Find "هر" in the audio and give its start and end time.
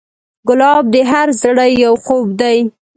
1.11-1.27